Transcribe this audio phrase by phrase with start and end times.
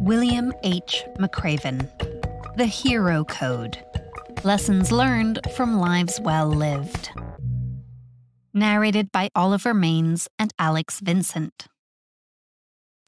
[0.00, 1.04] William H.
[1.18, 1.86] McRaven.
[2.56, 3.84] The Hero Code
[4.44, 7.10] Lessons Learned from Lives Well Lived.
[8.54, 11.66] Narrated by Oliver Maines and Alex Vincent.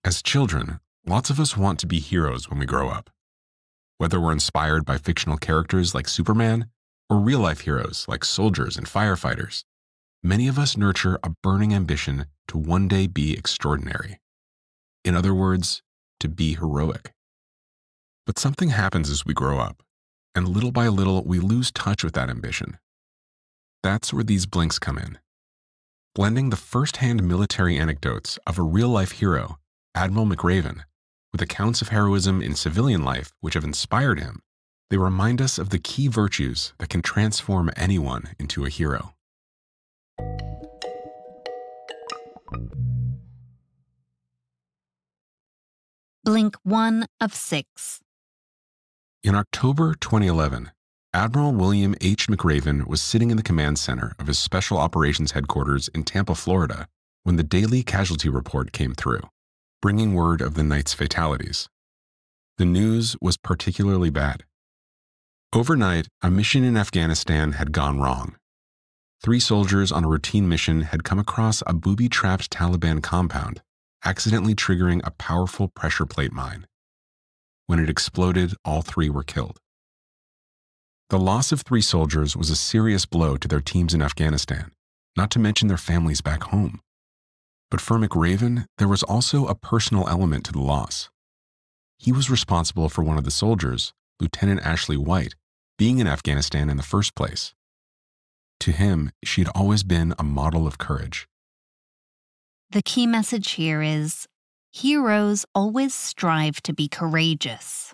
[0.05, 3.09] As children, lots of us want to be heroes when we grow up.
[3.97, 6.67] Whether we're inspired by fictional characters like Superman
[7.09, 9.65] or real life heroes like soldiers and firefighters,
[10.23, 14.21] many of us nurture a burning ambition to one day be extraordinary.
[15.07, 15.83] In other words,
[16.23, 17.13] to be heroic.
[18.27, 19.83] But something happens as we grow up,
[20.35, 22.79] and little by little we lose touch with that ambition.
[23.83, 25.19] That's where these blinks come in.
[26.15, 29.59] Blending the first hand military anecdotes of a real life hero,
[29.95, 30.83] Admiral McRaven,
[31.33, 34.43] with accounts of heroism in civilian life which have inspired him,
[34.91, 39.15] they remind us of the key virtues that can transform anyone into a hero.
[46.25, 48.01] Blink 1 of 6.
[49.25, 50.71] In October 2011,
[51.13, 52.29] Admiral William H.
[52.29, 56.87] McRaven was sitting in the command center of his Special Operations Headquarters in Tampa, Florida,
[57.25, 59.23] when the daily casualty report came through,
[59.81, 61.69] bringing word of the night's fatalities.
[62.57, 64.45] The news was particularly bad.
[65.53, 68.37] Overnight, a mission in Afghanistan had gone wrong.
[69.25, 73.61] Three soldiers on a routine mission had come across a booby trapped Taliban compound
[74.05, 76.67] accidentally triggering a powerful pressure plate mine.
[77.67, 79.59] When it exploded, all three were killed.
[81.11, 84.73] The loss of three soldiers was a serious blow to their teams in Afghanistan,
[85.17, 86.81] not to mention their families back home.
[87.71, 91.11] But for McRaven, there was also a personal element to the loss.
[91.99, 95.35] He was responsible for one of the soldiers, Lieutenant Ashley White,
[95.79, 97.55] being in Afghanistan in the first place.
[98.61, 101.29] To him, she had always been a model of courage.
[102.73, 104.27] The key message here is
[104.71, 107.93] heroes always strive to be courageous.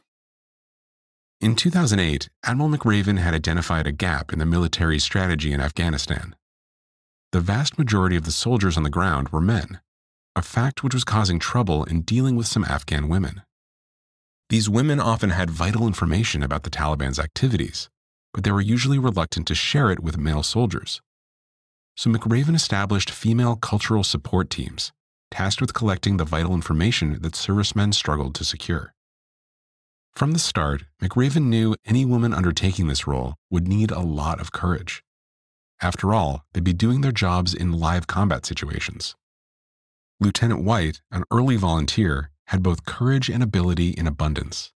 [1.41, 6.37] In 2008, Admiral McRaven had identified a gap in the military's strategy in Afghanistan.
[7.33, 9.81] The vast majority of the soldiers on the ground were men,
[10.37, 13.43] a fact which was causing trouble in dealing with some Afghan women.
[14.49, 17.89] These women often had vital information about the Taliban's activities,
[18.33, 21.01] but they were usually reluctant to share it with male soldiers
[21.99, 24.93] so McRaven established female cultural support teams
[25.33, 28.95] tasked with collecting the vital information that servicemen struggled to secure.
[30.15, 34.53] From the start, McRaven knew any woman undertaking this role would need a lot of
[34.53, 35.03] courage.
[35.83, 39.17] After all, they'd be doing their jobs in live combat situations.
[40.21, 44.73] Lieutenant White, an early volunteer, had both courage and ability in abundance.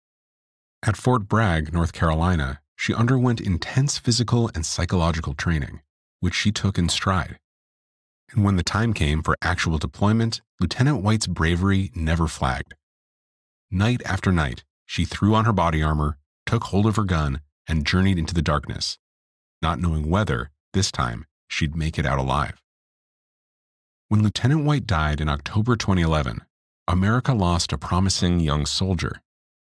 [0.84, 5.82] At Fort Bragg, North Carolina, she underwent intense physical and psychological training
[6.22, 7.36] which she took in stride.
[8.30, 12.74] And when the time came for actual deployment, Lieutenant White's bravery never flagged.
[13.72, 17.84] Night after night, she threw on her body armor, took hold of her gun, and
[17.84, 18.98] journeyed into the darkness,
[19.60, 22.62] not knowing whether, this time, she'd make it out alive.
[24.08, 26.42] When Lieutenant White died in October 2011,
[26.86, 29.20] America lost a promising young soldier,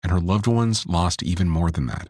[0.01, 2.07] and her loved ones lost even more than that.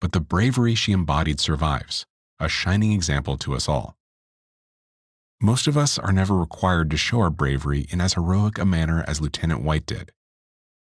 [0.00, 2.06] But the bravery she embodied survives,
[2.40, 3.96] a shining example to us all.
[5.40, 9.04] Most of us are never required to show our bravery in as heroic a manner
[9.06, 10.12] as Lieutenant White did,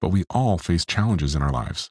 [0.01, 1.91] but we all face challenges in our lives.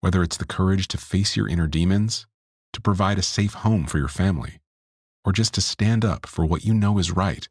[0.00, 2.26] Whether it's the courage to face your inner demons,
[2.72, 4.60] to provide a safe home for your family,
[5.24, 7.48] or just to stand up for what you know is right,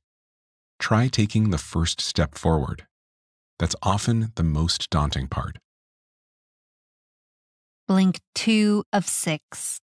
[0.80, 2.86] try taking the first step forward.
[3.60, 5.58] That's often the most daunting part.
[7.88, 9.82] Blink 2 of 6.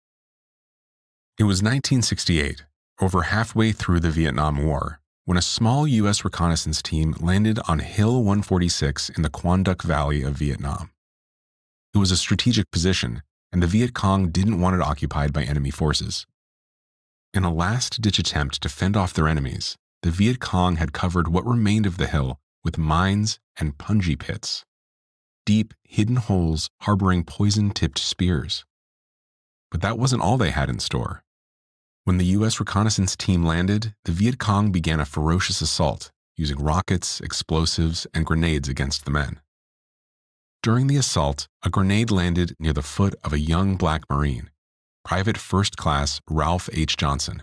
[1.37, 2.63] It was 1968,
[3.01, 6.25] over halfway through the Vietnam War, when a small U.S.
[6.25, 10.93] reconnaissance team landed on Hill 146 in the Quang Duc Valley of Vietnam.
[11.93, 15.71] It was a strategic position, and the Viet Cong didn't want it occupied by enemy
[15.71, 16.25] forces.
[17.33, 21.27] In a last ditch attempt to fend off their enemies, the Viet Cong had covered
[21.27, 24.65] what remained of the hill with mines and punji pits,
[25.45, 28.65] deep, hidden holes harboring poison tipped spears.
[29.73, 31.24] But that wasn't all they had in store.
[32.05, 32.61] When the U.S.
[32.61, 38.69] reconnaissance team landed, the Viet Cong began a ferocious assault, using rockets, explosives, and grenades
[38.69, 39.41] against the men.
[40.63, 44.51] During the assault, a grenade landed near the foot of a young black Marine,
[45.03, 46.99] Private First Class Ralph H.
[46.99, 47.43] Johnson.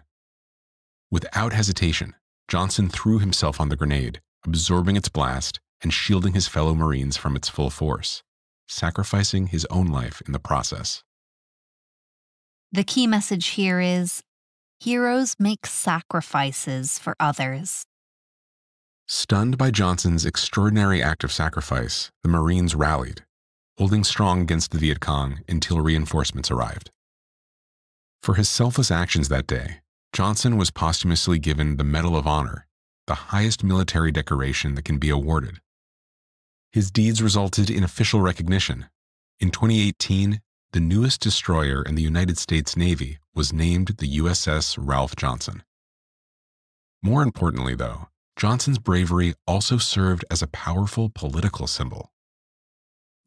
[1.10, 2.14] Without hesitation,
[2.48, 7.36] Johnson threw himself on the grenade, absorbing its blast and shielding his fellow Marines from
[7.36, 8.22] its full force,
[8.68, 11.04] sacrificing his own life in the process.
[12.72, 14.22] The key message here is
[14.82, 17.86] heroes make sacrifices for others.
[19.08, 23.24] Stunned by Johnson's extraordinary act of sacrifice, the Marines rallied,
[23.78, 26.90] holding strong against the Viet Cong until reinforcements arrived.
[28.24, 29.82] For his selfless actions that day,
[30.14, 32.66] Johnson was posthumously given the Medal of Honor,
[33.06, 35.60] the highest military decoration that can be awarded.
[36.72, 38.88] His deeds resulted in official recognition.
[39.40, 40.40] In 2018,
[40.74, 45.64] the newest destroyer in the United States Navy was named the USS Ralph Johnson.
[47.04, 48.08] More importantly, though,
[48.38, 52.14] Johnson's bravery also served as a powerful political symbol.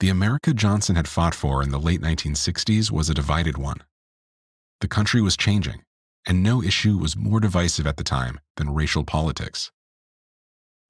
[0.00, 3.82] The America Johnson had fought for in the late 1960s was a divided one.
[4.80, 5.82] The country was changing,
[6.26, 9.70] and no issue was more divisive at the time than racial politics.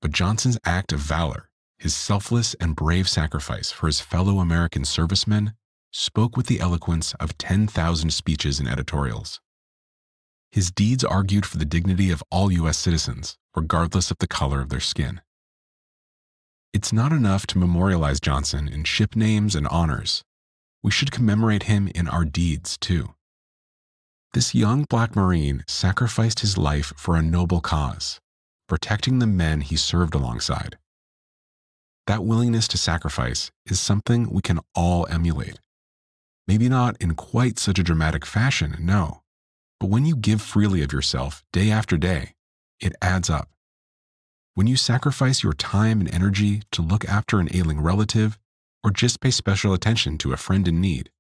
[0.01, 1.49] But Johnson's act of valor,
[1.79, 5.55] his selfless and brave sacrifice for his fellow American servicemen,
[5.97, 9.41] spoke with the eloquence of 10,000 speeches and editorials.
[10.51, 12.79] His deeds argued for the dignity of all U.S.
[12.79, 15.21] citizens, regardless of the color of their skin.
[16.73, 20.25] It's not enough to memorialize Johnson in ship names and honors.
[20.83, 23.15] We should commemorate him in our deeds, too.
[24.33, 28.19] This young black Marine sacrificed his life for a noble cause,
[28.69, 30.77] protecting the men he served alongside.
[32.09, 35.61] That willingness to sacrifice is something we can all emulate.
[36.47, 39.23] Maybe not in quite such a dramatic fashion, no,
[39.81, 42.35] but when you give freely of yourself day after day,
[42.81, 43.49] it adds up.
[44.55, 48.39] When you sacrifice your time and energy to look after an ailing relative
[48.85, 51.11] or just pay special attention to a friend in need,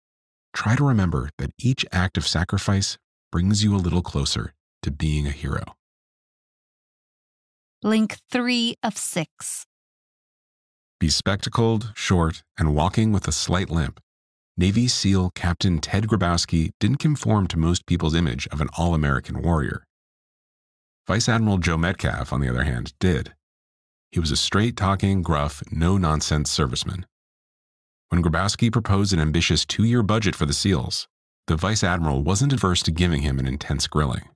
[0.53, 2.99] try to remember that each act of sacrifice
[3.33, 5.75] brings you a little closer to being a hero.
[7.83, 9.67] Link 3 of 6.
[11.01, 14.01] Be spectacled, short, and walking with a slight limp.
[14.57, 19.43] Navy SEAL Captain Ted Grabowski didn't conform to most people's image of an all American
[19.43, 19.85] warrior.
[21.09, 23.35] Vice Admiral Joe Metcalf, on the other hand, did.
[24.13, 27.03] He was a straight talking, gruff, no nonsense serviceman.
[28.11, 31.09] When Grabowski proposed an ambitious two year budget for the SEALs,
[31.49, 34.29] the vice admiral wasn't averse to giving him an intense grilling.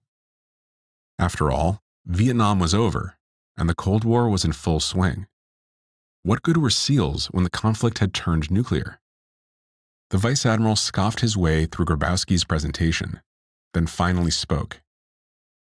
[1.20, 3.16] After all, Vietnam was over,
[3.56, 5.28] and the Cold War was in full swing.
[6.24, 8.98] What good were SEALs when the conflict had turned nuclear?
[10.10, 13.20] The vice admiral scoffed his way through Grabowski's presentation,
[13.74, 14.80] then finally spoke.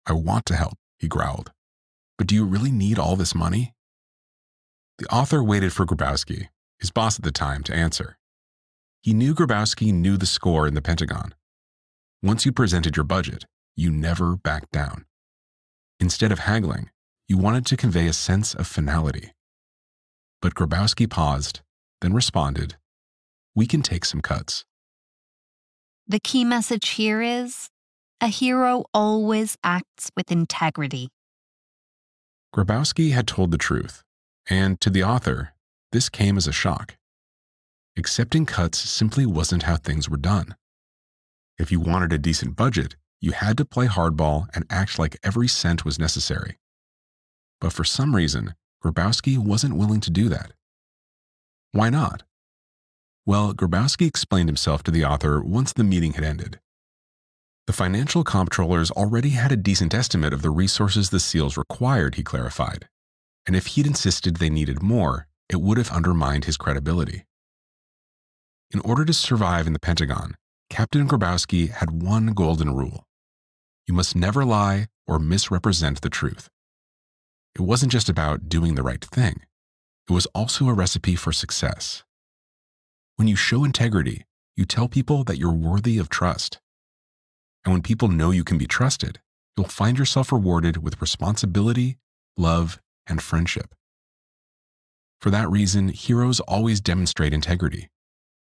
[0.07, 1.51] I want to help, he growled.
[2.17, 3.75] But do you really need all this money?
[4.99, 6.49] The author waited for Grabowski,
[6.79, 8.17] his boss at the time, to answer.
[9.03, 11.35] He knew Grabowski knew the score in the Pentagon.
[12.23, 13.45] Once you presented your budget,
[13.75, 15.05] you never backed down.
[15.99, 16.91] Instead of haggling,
[17.29, 19.33] you wanted to convey a sense of finality.
[20.41, 21.61] But Grabowski paused,
[22.01, 22.77] then responded,
[23.57, 24.67] We can take some cuts.
[26.07, 27.71] The key message here is
[28.21, 31.09] a hero always acts with integrity.
[32.55, 34.03] Grabowski had told the truth,
[34.49, 35.55] and to the author,
[35.91, 36.97] this came as a shock.
[37.97, 40.55] Accepting cuts simply wasn't how things were done.
[41.59, 45.49] If you wanted a decent budget, you had to play hardball and act like every
[45.49, 46.59] cent was necessary.
[47.59, 48.55] But for some reason,
[48.85, 50.53] Grabowski wasn't willing to do that.
[51.73, 52.23] Why not?
[53.27, 56.61] Well, Grabowski explained himself to the author once the meeting had ended.
[57.67, 62.23] The financial comptrollers already had a decent estimate of the resources the SEALs required, he
[62.23, 62.89] clarified.
[63.45, 67.25] And if he'd insisted they needed more, it would have undermined his credibility.
[68.71, 70.37] In order to survive in the Pentagon,
[70.71, 73.07] Captain Grabowski had one golden rule
[73.87, 76.49] you must never lie or misrepresent the truth.
[77.55, 79.43] It wasn't just about doing the right thing,
[80.09, 82.03] it was also a recipe for success.
[83.17, 86.59] When you show integrity, you tell people that you're worthy of trust.
[87.65, 89.21] And when people know you can be trusted,
[89.57, 91.97] you'll find yourself rewarded with responsibility,
[92.37, 93.75] love, and friendship.
[95.21, 97.89] For that reason, heroes always demonstrate integrity.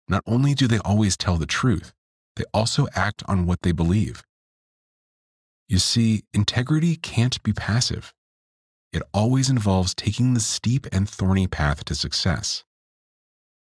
[0.07, 1.91] Not only do they always tell the truth,
[2.35, 4.23] they also act on what they believe.
[5.67, 8.13] You see, integrity can't be passive.
[8.93, 12.63] It always involves taking the steep and thorny path to success,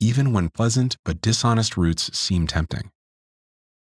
[0.04, 2.92] even when pleasant but dishonest routes seem tempting.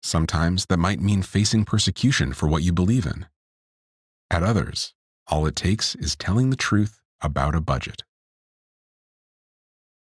[0.03, 3.25] Sometimes that might mean facing persecution for what you believe in.
[4.29, 4.93] At others,
[5.25, 8.03] all it takes is telling the truth about a budget.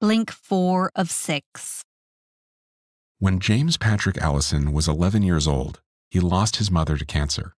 [0.00, 1.82] Link 4 of 6.
[3.18, 7.54] When James Patrick Allison was 11 years old, he lost his mother to cancer.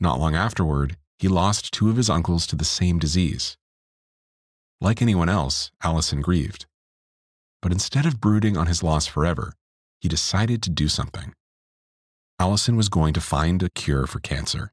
[0.00, 3.56] Not long afterward, he lost two of his uncles to the same disease.
[4.80, 6.66] Like anyone else, Allison grieved.
[7.62, 9.54] But instead of brooding on his loss forever,
[10.00, 11.34] he decided to do something.
[12.38, 14.72] Allison was going to find a cure for cancer.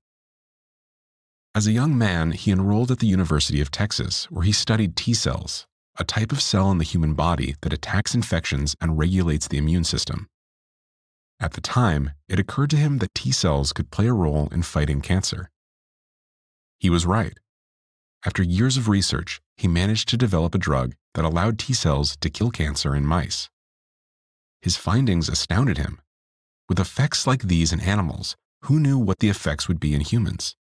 [1.53, 5.13] As a young man, he enrolled at the University of Texas, where he studied T
[5.13, 5.65] cells,
[5.99, 9.83] a type of cell in the human body that attacks infections and regulates the immune
[9.83, 10.27] system.
[11.39, 14.63] At the time, it occurred to him that T cells could play a role in
[14.63, 15.49] fighting cancer.
[16.79, 17.37] He was right.
[18.25, 22.29] After years of research, he managed to develop a drug that allowed T cells to
[22.29, 23.49] kill cancer in mice.
[24.61, 25.99] His findings astounded him.
[26.69, 30.55] With effects like these in animals, who knew what the effects would be in humans?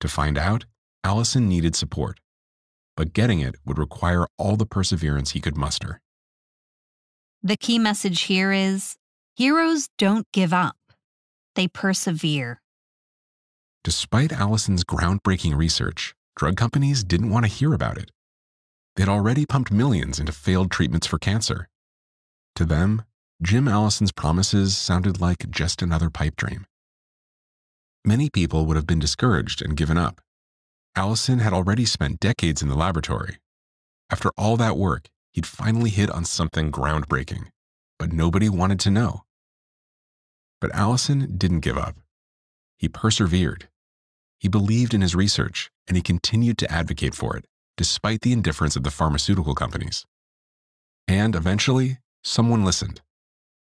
[0.00, 0.64] To find out,
[1.04, 2.18] Allison needed support,
[2.96, 6.00] but getting it would require all the perseverance he could muster.
[7.40, 8.96] The key message here is
[9.36, 10.78] heroes don't give up,
[11.54, 12.60] they persevere.
[13.84, 18.10] Despite Allison's groundbreaking research, drug companies didn't want to hear about it.
[18.96, 21.68] They'd already pumped millions into failed treatments for cancer.
[22.56, 23.02] To them,
[23.42, 26.66] Jim Allison's promises sounded like just another pipe dream.
[28.04, 30.20] Many people would have been discouraged and given up.
[30.94, 33.38] Allison had already spent decades in the laboratory.
[34.10, 37.48] After all that work, he'd finally hit on something groundbreaking,
[37.98, 39.22] but nobody wanted to know.
[40.60, 41.96] But Allison didn't give up.
[42.78, 43.68] He persevered.
[44.38, 47.46] He believed in his research, and he continued to advocate for it,
[47.76, 50.04] despite the indifference of the pharmaceutical companies.
[51.08, 53.00] And eventually, someone listened.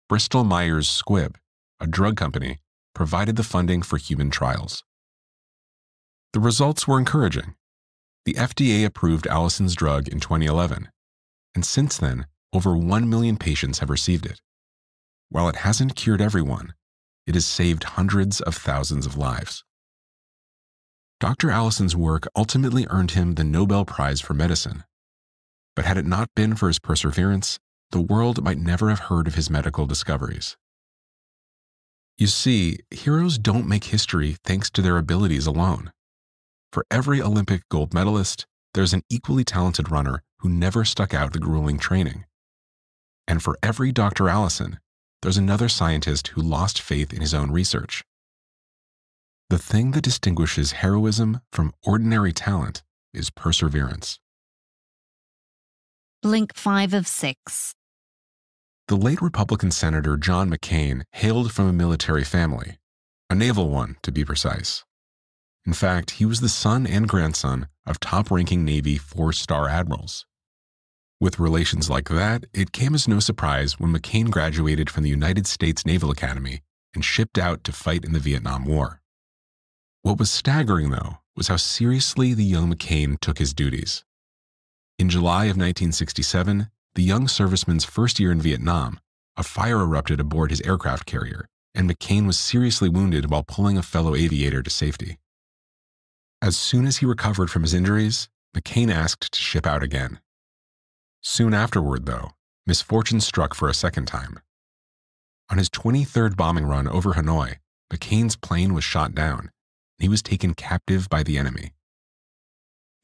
[0.09, 1.35] Bristol Myers Squibb,
[1.79, 2.59] a drug company,
[2.93, 4.83] provided the funding for human trials.
[6.33, 7.55] The results were encouraging.
[8.25, 10.89] The FDA approved Allison's drug in 2011,
[11.55, 14.41] and since then, over 1 million patients have received it.
[15.29, 16.73] While it hasn't cured everyone,
[17.25, 19.63] it has saved hundreds of thousands of lives.
[21.21, 21.51] Dr.
[21.51, 24.85] Allison's work ultimately earned him the Nobel Prize for Medicine.
[25.75, 27.59] But had it not been for his perseverance,
[27.91, 30.57] the world might never have heard of his medical discoveries.
[32.17, 35.91] You see, heroes don't make history thanks to their abilities alone.
[36.73, 41.39] For every Olympic gold medalist, there's an equally talented runner who never stuck out the
[41.39, 42.25] grueling training.
[43.27, 44.27] And for every Dr.
[44.27, 44.79] Allison,
[45.21, 48.03] there's another scientist who lost faith in his own research.
[49.51, 54.17] The thing that distinguishes heroism from ordinary talent is perseverance.
[56.23, 57.75] Blink 5 of 6.
[58.87, 62.77] The late Republican Senator John McCain hailed from a military family,
[63.29, 64.85] a naval one to be precise.
[65.65, 70.25] In fact, he was the son and grandson of top ranking Navy four star admirals.
[71.19, 75.45] With relations like that, it came as no surprise when McCain graduated from the United
[75.45, 76.61] States Naval Academy
[76.95, 79.00] and shipped out to fight in the Vietnam War.
[80.03, 84.03] What was staggering, though, was how seriously the young McCain took his duties.
[84.97, 88.99] In July of 1967, the young serviceman's first year in Vietnam,
[89.37, 93.83] a fire erupted aboard his aircraft carrier, and McCain was seriously wounded while pulling a
[93.83, 95.19] fellow aviator to safety.
[96.41, 98.27] As soon as he recovered from his injuries,
[98.57, 100.19] McCain asked to ship out again.
[101.21, 102.31] Soon afterward, though,
[102.65, 104.39] misfortune struck for a second time.
[105.51, 107.57] On his 23rd bombing run over Hanoi,
[107.93, 109.51] McCain's plane was shot down,
[110.01, 111.73] he was taken captive by the enemy.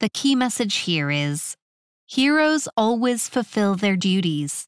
[0.00, 1.56] The key message here is
[2.06, 4.66] heroes always fulfill their duties.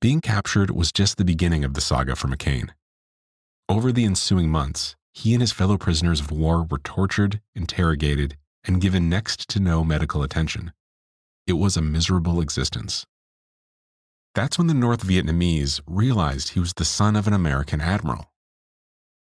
[0.00, 2.70] Being captured was just the beginning of the saga for McCain.
[3.68, 8.80] Over the ensuing months, he and his fellow prisoners of war were tortured, interrogated, and
[8.80, 10.72] given next to no medical attention.
[11.46, 13.06] It was a miserable existence.
[14.34, 18.30] That's when the North Vietnamese realized he was the son of an American admiral.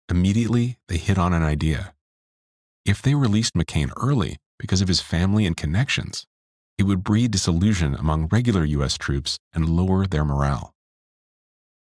[0.08, 1.94] Immediately, they hit on an idea.
[2.84, 6.26] If they released McCain early because of his family and connections,
[6.78, 8.98] it would breed disillusion among regular U.S.
[8.98, 10.74] troops and lower their morale.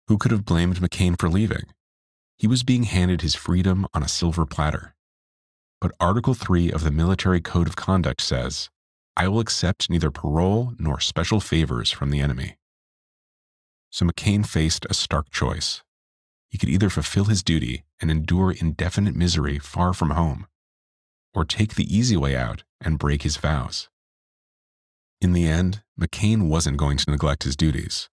[0.08, 1.66] Who could have blamed McCain for leaving?
[2.38, 4.94] he was being handed his freedom on a silver platter.
[5.80, 8.70] But Article 3 of the Military Code of Conduct says,
[9.16, 12.58] I will accept neither parole nor special favors from the enemy.
[13.92, 15.84] So McCain faced a stark choice.
[16.54, 20.46] He could either fulfill his duty and endure indefinite misery far from home,
[21.34, 23.90] or take the easy way out and break his vows.
[25.20, 28.08] In the end, McCain wasn't going to neglect his duties.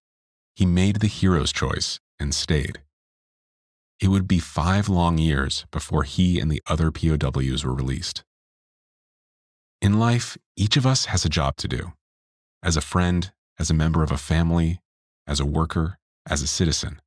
[0.55, 2.81] He made the hero's choice and stayed.
[3.99, 8.23] It would be five long years before he and the other POWs were released.
[9.83, 11.93] In life, each of us has a job to do
[12.63, 14.81] as a friend, as a member of a family,
[15.27, 16.99] as a worker, as a citizen.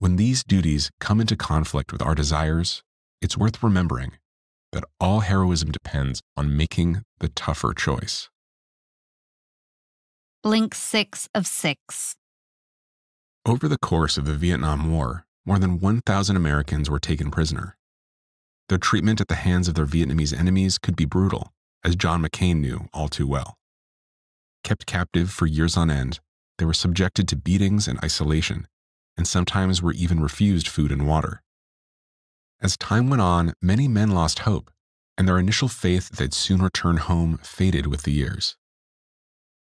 [0.00, 2.82] When these duties come into conflict with our desires,
[3.20, 4.12] it's worth remembering
[4.72, 8.28] that all heroism depends on making the tougher choice.
[10.42, 12.14] Blink 6 of 6.
[13.44, 17.76] Over the course of the Vietnam War, more than 1,000 Americans were taken prisoner.
[18.68, 21.52] their treatment at the hands of their Vietnamese enemies could be brutal,
[21.82, 23.56] as John McCain knew all too well.
[24.62, 26.20] Kept captive for years on end,
[26.58, 28.66] they were subjected to beatings and isolation,
[29.18, 31.42] and sometimes were even refused food and water.
[32.62, 34.70] As time went on, many men lost hope,
[35.18, 38.56] and their initial faith that they'd soon return home faded with the years.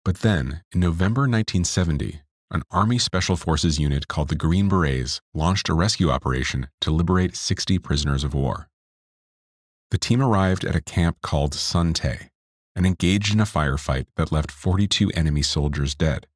[0.05, 5.69] But then, in November 1970, an Army Special Forces unit called the Green Berets launched
[5.69, 8.69] a rescue operation to liberate 60 prisoners of war.
[9.91, 12.31] The team arrived at a camp called Son Tay
[12.75, 16.27] and engaged in a firefight that left 42 enemy soldiers dead.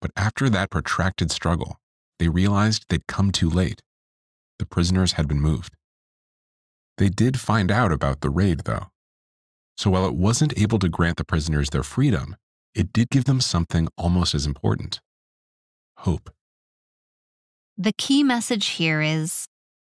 [0.00, 1.78] But after that protracted struggle,
[2.22, 3.82] they realized they'd come too late.
[4.60, 5.74] The prisoners had been moved.
[6.96, 8.92] They did find out about the raid, though.
[9.76, 12.36] So while it wasn't able to grant the prisoners their freedom,
[12.76, 15.00] it did give them something almost as important
[15.96, 16.30] hope.
[17.76, 19.48] The key message here is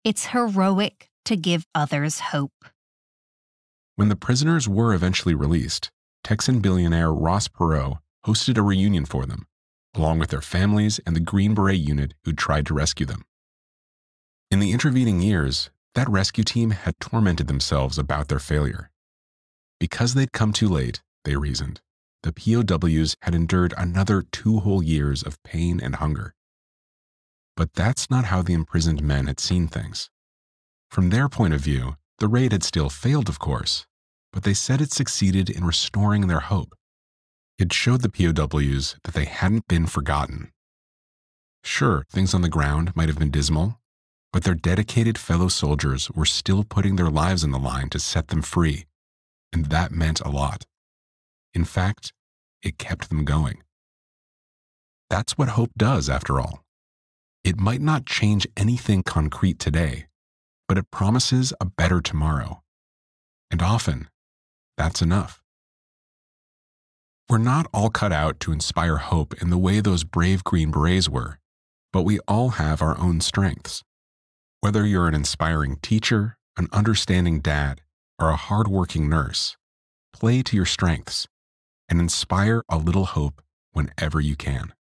[0.02, 2.64] it's heroic to give others hope.
[3.96, 5.90] When the prisoners were eventually released,
[6.22, 9.46] Texan billionaire Ross Perot hosted a reunion for them,
[9.94, 13.24] along with their families and the Green Beret unit who'd tried to rescue them.
[14.50, 18.90] In the intervening years, that rescue team had tormented themselves about their failure.
[19.78, 21.80] Because they'd come too late, they reasoned,
[22.22, 26.34] the POWs had endured another two whole years of pain and hunger.
[27.56, 30.10] But that's not how the imprisoned men had seen things.
[30.90, 33.86] From their point of view, the raid had still failed, of course,
[34.32, 36.74] but they said it succeeded in restoring their hope.
[37.58, 40.50] It showed the POWs that they hadn't been forgotten.
[41.62, 43.78] Sure, things on the ground might have been dismal,
[44.32, 48.28] but their dedicated fellow soldiers were still putting their lives on the line to set
[48.28, 48.87] them free,
[49.52, 50.66] and that meant a lot.
[51.54, 52.12] In fact,
[52.62, 53.62] it kept them going.
[55.08, 56.64] That's what hope does, after all.
[57.44, 60.06] It might not change anything concrete today,
[60.66, 62.62] but it promises a better tomorrow.
[63.50, 64.08] And often,
[64.76, 65.43] that's enough.
[67.28, 71.08] We're not all cut out to inspire hope in the way those brave Green Berets
[71.08, 71.38] were,
[71.90, 73.82] but we all have our own strengths.
[74.60, 77.80] Whether you're an inspiring teacher, an understanding dad,
[78.18, 79.56] or a hardworking nurse,
[80.12, 81.26] play to your strengths
[81.88, 84.74] and inspire a little hope whenever you can.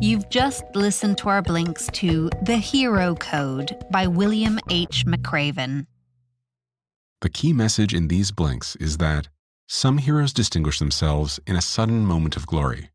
[0.00, 5.04] You've just listened to our blinks to The Hero Code by William H.
[5.06, 5.86] McRaven.
[7.20, 9.28] The key message in these blinks is that
[9.66, 12.90] some heroes distinguish themselves in a sudden moment of glory.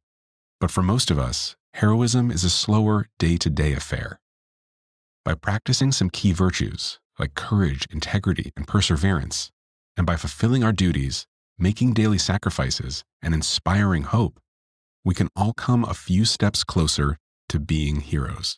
[0.61, 4.21] But for most of us, heroism is a slower, day to day affair.
[5.25, 9.51] By practicing some key virtues like courage, integrity, and perseverance,
[9.97, 11.27] and by fulfilling our duties,
[11.59, 14.39] making daily sacrifices, and inspiring hope,
[15.05, 17.17] we can all come a few steps closer
[17.49, 18.57] to being heroes.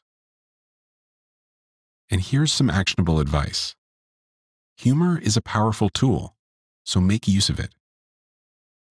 [2.10, 3.76] And here's some actionable advice
[4.78, 6.36] humor is a powerful tool,
[6.84, 7.74] so make use of it.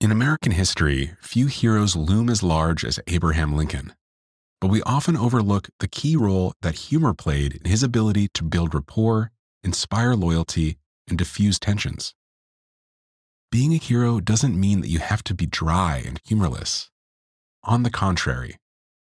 [0.00, 3.94] In American history, few heroes loom as large as Abraham Lincoln,
[4.60, 8.74] but we often overlook the key role that humor played in his ability to build
[8.74, 9.30] rapport,
[9.62, 12.14] inspire loyalty, and diffuse tensions.
[13.52, 16.90] Being a hero doesn't mean that you have to be dry and humorless.
[17.62, 18.58] On the contrary,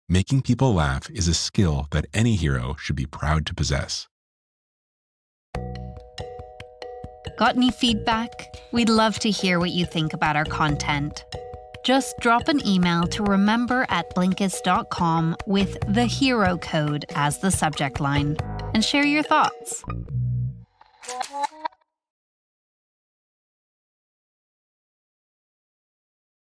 [0.09, 4.09] making people laugh is a skill that any hero should be proud to possess.
[7.37, 8.57] Got any feedback?
[8.73, 11.25] We'd love to hear what you think about our content.
[11.85, 17.99] Just drop an email to remember at blinkist.com with the hero code as the subject
[17.99, 18.37] line
[18.75, 19.83] and share your thoughts.